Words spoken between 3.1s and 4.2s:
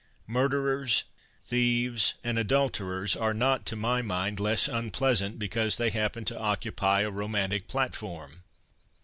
are not to my